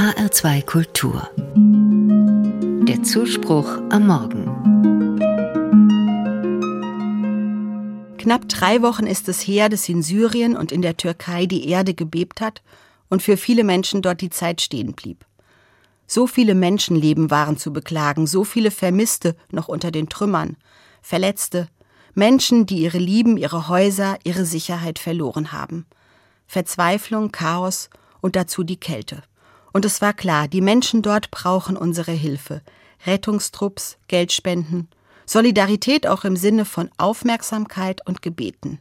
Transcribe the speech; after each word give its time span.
HR2 0.00 0.64
Kultur. 0.64 1.28
Der 2.88 3.02
Zuspruch 3.02 3.68
am 3.90 4.06
Morgen. 4.06 4.46
Knapp 8.16 8.48
drei 8.48 8.80
Wochen 8.80 9.06
ist 9.06 9.28
es 9.28 9.46
her, 9.46 9.68
dass 9.68 9.86
in 9.90 10.02
Syrien 10.02 10.56
und 10.56 10.72
in 10.72 10.80
der 10.80 10.96
Türkei 10.96 11.44
die 11.44 11.68
Erde 11.68 11.92
gebebt 11.92 12.40
hat 12.40 12.62
und 13.10 13.20
für 13.20 13.36
viele 13.36 13.62
Menschen 13.62 14.00
dort 14.00 14.22
die 14.22 14.30
Zeit 14.30 14.62
stehen 14.62 14.94
blieb. 14.94 15.26
So 16.06 16.26
viele 16.26 16.54
Menschenleben 16.54 17.30
waren 17.30 17.58
zu 17.58 17.70
beklagen, 17.70 18.26
so 18.26 18.44
viele 18.44 18.70
Vermisste 18.70 19.36
noch 19.52 19.68
unter 19.68 19.90
den 19.90 20.08
Trümmern, 20.08 20.56
Verletzte, 21.02 21.68
Menschen, 22.14 22.64
die 22.64 22.78
ihre 22.78 22.96
Lieben, 22.96 23.36
ihre 23.36 23.68
Häuser, 23.68 24.16
ihre 24.24 24.46
Sicherheit 24.46 24.98
verloren 24.98 25.52
haben. 25.52 25.84
Verzweiflung, 26.46 27.32
Chaos 27.32 27.90
und 28.22 28.34
dazu 28.34 28.64
die 28.64 28.80
Kälte. 28.80 29.22
Und 29.72 29.84
es 29.84 30.00
war 30.02 30.12
klar, 30.12 30.48
die 30.48 30.60
Menschen 30.60 31.02
dort 31.02 31.30
brauchen 31.30 31.76
unsere 31.76 32.12
Hilfe. 32.12 32.62
Rettungstrupps, 33.06 33.98
Geldspenden, 34.08 34.88
Solidarität 35.26 36.06
auch 36.06 36.24
im 36.24 36.36
Sinne 36.36 36.64
von 36.64 36.90
Aufmerksamkeit 36.98 38.06
und 38.06 38.20
Gebeten. 38.20 38.80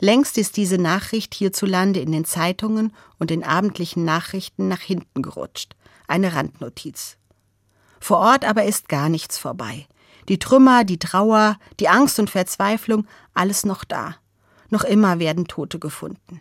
Längst 0.00 0.36
ist 0.36 0.56
diese 0.56 0.78
Nachricht 0.78 1.34
hierzulande 1.34 2.00
in 2.00 2.12
den 2.12 2.24
Zeitungen 2.24 2.92
und 3.18 3.30
den 3.30 3.44
abendlichen 3.44 4.04
Nachrichten 4.04 4.68
nach 4.68 4.80
hinten 4.80 5.22
gerutscht. 5.22 5.76
Eine 6.08 6.34
Randnotiz. 6.34 7.16
Vor 8.00 8.18
Ort 8.18 8.44
aber 8.44 8.64
ist 8.64 8.88
gar 8.88 9.08
nichts 9.08 9.38
vorbei. 9.38 9.86
Die 10.28 10.38
Trümmer, 10.38 10.84
die 10.84 10.98
Trauer, 10.98 11.56
die 11.80 11.88
Angst 11.88 12.18
und 12.18 12.30
Verzweiflung, 12.30 13.06
alles 13.32 13.64
noch 13.64 13.84
da. 13.84 14.16
Noch 14.70 14.84
immer 14.84 15.18
werden 15.18 15.46
Tote 15.46 15.78
gefunden. 15.78 16.40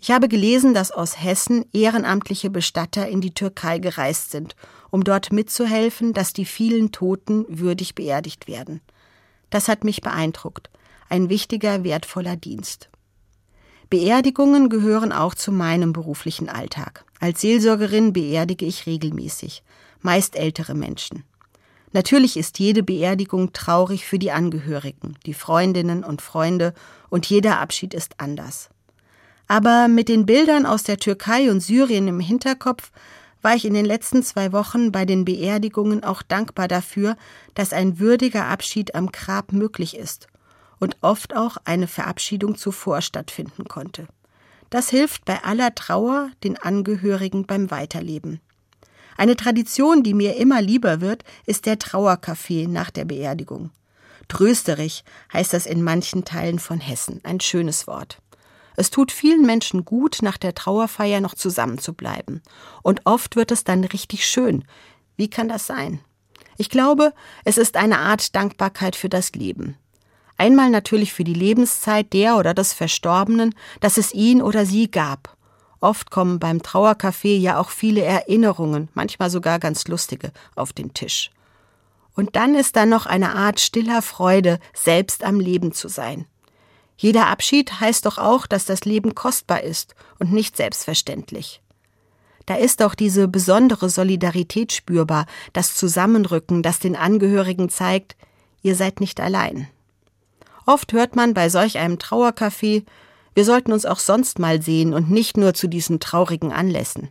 Ich 0.00 0.10
habe 0.10 0.28
gelesen, 0.28 0.74
dass 0.74 0.92
aus 0.92 1.20
Hessen 1.20 1.64
ehrenamtliche 1.72 2.50
Bestatter 2.50 3.08
in 3.08 3.20
die 3.20 3.34
Türkei 3.34 3.78
gereist 3.78 4.30
sind, 4.30 4.54
um 4.90 5.02
dort 5.02 5.32
mitzuhelfen, 5.32 6.12
dass 6.12 6.32
die 6.32 6.44
vielen 6.44 6.92
Toten 6.92 7.44
würdig 7.48 7.94
beerdigt 7.94 8.46
werden. 8.46 8.80
Das 9.50 9.68
hat 9.68 9.82
mich 9.82 10.00
beeindruckt. 10.00 10.70
Ein 11.08 11.28
wichtiger, 11.28 11.82
wertvoller 11.84 12.36
Dienst. 12.36 12.90
Beerdigungen 13.90 14.68
gehören 14.68 15.12
auch 15.12 15.34
zu 15.34 15.50
meinem 15.50 15.92
beruflichen 15.92 16.48
Alltag. 16.48 17.04
Als 17.20 17.40
Seelsorgerin 17.40 18.12
beerdige 18.12 18.66
ich 18.66 18.86
regelmäßig, 18.86 19.62
meist 20.00 20.36
ältere 20.36 20.74
Menschen. 20.74 21.24
Natürlich 21.92 22.36
ist 22.36 22.58
jede 22.58 22.82
Beerdigung 22.82 23.54
traurig 23.54 24.04
für 24.04 24.18
die 24.18 24.30
Angehörigen, 24.30 25.16
die 25.24 25.32
Freundinnen 25.32 26.04
und 26.04 26.20
Freunde, 26.20 26.74
und 27.08 27.24
jeder 27.26 27.58
Abschied 27.58 27.94
ist 27.94 28.20
anders. 28.20 28.68
Aber 29.48 29.88
mit 29.88 30.08
den 30.08 30.26
Bildern 30.26 30.66
aus 30.66 30.82
der 30.82 30.98
Türkei 30.98 31.50
und 31.50 31.60
Syrien 31.60 32.06
im 32.06 32.20
Hinterkopf 32.20 32.92
war 33.40 33.54
ich 33.54 33.64
in 33.64 33.74
den 33.74 33.86
letzten 33.86 34.22
zwei 34.22 34.52
Wochen 34.52 34.92
bei 34.92 35.06
den 35.06 35.24
Beerdigungen 35.24 36.04
auch 36.04 36.22
dankbar 36.22 36.68
dafür, 36.68 37.16
dass 37.54 37.72
ein 37.72 37.98
würdiger 37.98 38.46
Abschied 38.46 38.94
am 38.94 39.10
Grab 39.10 39.52
möglich 39.52 39.96
ist 39.96 40.26
und 40.78 40.96
oft 41.00 41.34
auch 41.34 41.56
eine 41.64 41.86
Verabschiedung 41.86 42.56
zuvor 42.56 43.00
stattfinden 43.00 43.64
konnte. 43.64 44.06
Das 44.70 44.90
hilft 44.90 45.24
bei 45.24 45.42
aller 45.42 45.74
Trauer 45.74 46.30
den 46.44 46.58
Angehörigen 46.58 47.46
beim 47.46 47.70
Weiterleben. 47.70 48.40
Eine 49.16 49.34
Tradition, 49.34 50.02
die 50.02 50.14
mir 50.14 50.36
immer 50.36 50.60
lieber 50.60 51.00
wird, 51.00 51.24
ist 51.46 51.64
der 51.64 51.78
Trauerkaffee 51.78 52.66
nach 52.66 52.90
der 52.90 53.06
Beerdigung. 53.06 53.70
Trösterich 54.28 55.04
heißt 55.32 55.54
das 55.54 55.64
in 55.64 55.82
manchen 55.82 56.24
Teilen 56.24 56.58
von 56.58 56.80
Hessen, 56.80 57.20
ein 57.24 57.40
schönes 57.40 57.86
Wort. 57.86 58.20
Es 58.78 58.90
tut 58.90 59.10
vielen 59.10 59.44
Menschen 59.44 59.84
gut, 59.84 60.18
nach 60.22 60.36
der 60.36 60.54
Trauerfeier 60.54 61.20
noch 61.20 61.34
zusammenzubleiben. 61.34 62.42
Und 62.84 63.00
oft 63.06 63.34
wird 63.34 63.50
es 63.50 63.64
dann 63.64 63.82
richtig 63.82 64.24
schön. 64.24 64.62
Wie 65.16 65.28
kann 65.28 65.48
das 65.48 65.66
sein? 65.66 65.98
Ich 66.58 66.70
glaube, 66.70 67.12
es 67.44 67.58
ist 67.58 67.76
eine 67.76 67.98
Art 67.98 68.36
Dankbarkeit 68.36 68.94
für 68.94 69.08
das 69.08 69.32
Leben. 69.32 69.76
Einmal 70.36 70.70
natürlich 70.70 71.12
für 71.12 71.24
die 71.24 71.34
Lebenszeit 71.34 72.12
der 72.12 72.36
oder 72.36 72.54
des 72.54 72.72
Verstorbenen, 72.72 73.52
dass 73.80 73.96
es 73.96 74.14
ihn 74.14 74.40
oder 74.40 74.64
sie 74.64 74.88
gab. 74.88 75.36
Oft 75.80 76.12
kommen 76.12 76.38
beim 76.38 76.58
Trauercafé 76.58 77.36
ja 77.36 77.58
auch 77.58 77.70
viele 77.70 78.02
Erinnerungen, 78.02 78.90
manchmal 78.94 79.28
sogar 79.28 79.58
ganz 79.58 79.88
lustige, 79.88 80.30
auf 80.54 80.72
den 80.72 80.94
Tisch. 80.94 81.32
Und 82.14 82.36
dann 82.36 82.54
ist 82.54 82.76
da 82.76 82.86
noch 82.86 83.06
eine 83.06 83.34
Art 83.34 83.58
stiller 83.58 84.02
Freude, 84.02 84.60
selbst 84.72 85.24
am 85.24 85.40
Leben 85.40 85.72
zu 85.72 85.88
sein. 85.88 86.26
Jeder 87.00 87.28
Abschied 87.28 87.80
heißt 87.80 88.04
doch 88.06 88.18
auch, 88.18 88.46
dass 88.46 88.64
das 88.64 88.84
Leben 88.84 89.14
kostbar 89.14 89.62
ist 89.62 89.94
und 90.18 90.32
nicht 90.32 90.56
selbstverständlich. 90.56 91.62
Da 92.44 92.56
ist 92.56 92.82
auch 92.82 92.96
diese 92.96 93.28
besondere 93.28 93.88
Solidarität 93.88 94.72
spürbar, 94.72 95.26
das 95.52 95.76
Zusammenrücken, 95.76 96.62
das 96.62 96.80
den 96.80 96.96
Angehörigen 96.96 97.68
zeigt, 97.68 98.16
ihr 98.62 98.74
seid 98.74 99.00
nicht 99.00 99.20
allein. 99.20 99.68
Oft 100.66 100.92
hört 100.92 101.14
man 101.14 101.34
bei 101.34 101.48
solch 101.48 101.78
einem 101.78 101.98
Trauercafé, 101.98 102.84
wir 103.34 103.44
sollten 103.44 103.72
uns 103.72 103.86
auch 103.86 104.00
sonst 104.00 104.40
mal 104.40 104.60
sehen 104.60 104.92
und 104.92 105.08
nicht 105.08 105.36
nur 105.36 105.54
zu 105.54 105.68
diesen 105.68 106.00
traurigen 106.00 106.52
Anlässen. 106.52 107.10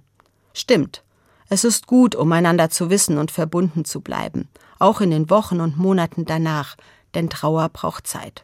Stimmt. 0.53 1.03
Es 1.47 1.64
ist 1.64 1.88
gut, 1.88 2.14
um 2.14 2.30
einander 2.34 2.70
zu 2.70 2.90
wissen 2.90 3.18
und 3.18 3.31
verbunden 3.31 3.86
zu 3.86 4.02
bleiben, 4.02 4.50
auch 4.80 5.00
in 5.00 5.12
den 5.12 5.30
Wochen 5.30 5.62
und 5.62 5.78
Monaten 5.78 6.26
danach, 6.26 6.76
denn 7.14 7.30
Trauer 7.30 7.70
braucht 7.70 8.06
Zeit. 8.06 8.44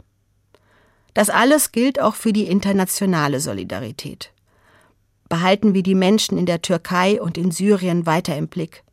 Das 1.13 1.29
alles 1.29 1.71
gilt 1.71 2.01
auch 2.01 2.15
für 2.15 2.33
die 2.33 2.47
internationale 2.47 3.39
Solidarität. 3.39 4.31
Behalten 5.29 5.73
wir 5.73 5.83
die 5.83 5.95
Menschen 5.95 6.37
in 6.37 6.45
der 6.45 6.61
Türkei 6.61 7.21
und 7.21 7.37
in 7.37 7.51
Syrien 7.51 8.05
weiter 8.05 8.35
im 8.37 8.47
Blick. 8.47 8.83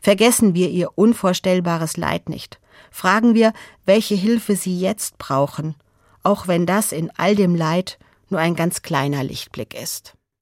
Vergessen 0.00 0.54
wir 0.54 0.70
ihr 0.70 0.96
unvorstellbares 0.96 1.96
Leid 1.96 2.28
nicht. 2.28 2.58
Fragen 2.90 3.34
wir, 3.34 3.52
welche 3.84 4.14
Hilfe 4.14 4.56
sie 4.56 4.78
jetzt 4.78 5.18
brauchen, 5.18 5.74
auch 6.22 6.48
wenn 6.48 6.66
das 6.66 6.92
in 6.92 7.10
all 7.16 7.34
dem 7.34 7.54
Leid 7.54 7.98
nur 8.28 8.40
ein 8.40 8.54
ganz 8.54 8.82
kleiner 8.82 9.24
Lichtblick 9.24 9.74
ist. 9.80 10.14